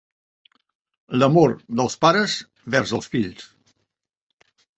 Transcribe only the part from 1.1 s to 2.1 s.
L'amor dels